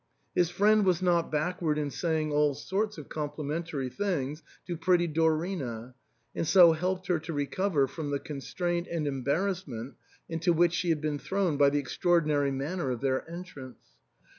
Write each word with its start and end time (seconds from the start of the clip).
His 0.33 0.49
friend 0.49 0.83
was 0.83 1.03
not 1.03 1.31
backward 1.31 1.77
in 1.77 1.91
saying 1.91 2.31
all 2.31 2.55
sorts 2.55 2.97
of 2.97 3.07
complimentary 3.07 3.87
things 3.87 4.41
to 4.65 4.75
pretty 4.75 5.07
Dorina, 5.07 5.93
and 6.33 6.47
so 6.47 6.73
helped 6.73 7.05
her 7.05 7.19
to 7.19 7.31
recover 7.33 7.85
from 7.87 8.09
the 8.09 8.17
constraint 8.17 8.87
and 8.87 9.05
embar 9.05 9.45
rassment 9.49 9.93
into 10.27 10.53
which 10.53 10.73
she 10.73 10.89
had 10.89 11.01
been 11.01 11.19
thrown 11.19 11.55
by 11.55 11.69
the 11.69 11.77
extra 11.77 12.09
ordinary 12.13 12.49
manner 12.49 12.89
of 12.89 13.01
their 13.01 13.29
entrance. 13.29 13.77